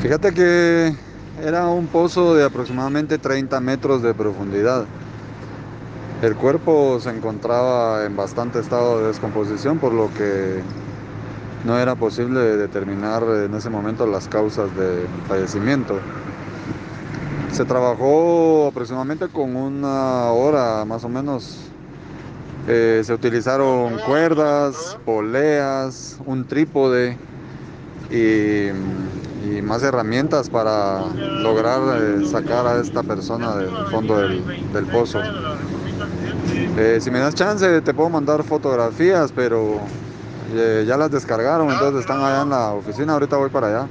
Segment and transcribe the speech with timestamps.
[0.00, 0.94] Fíjate que
[1.44, 4.86] era un pozo de aproximadamente 30 metros de profundidad.
[6.22, 10.62] El cuerpo se encontraba en bastante estado de descomposición, por lo que
[11.66, 15.98] no era posible determinar en ese momento las causas de fallecimiento.
[17.52, 21.58] Se trabajó aproximadamente con una hora más o menos.
[22.68, 27.18] Eh, se utilizaron cuerdas, poleas, un trípode
[28.10, 28.70] y,
[29.50, 31.06] y más herramientas para
[31.42, 35.20] lograr eh, sacar a esta persona del fondo del, pozo.
[36.76, 39.80] Eh, si me das chance, te puedo mandar fotografías, pero
[40.54, 43.14] eh, ya las descargaron, entonces están allá en la oficina.
[43.14, 43.88] Ahorita voy para allá.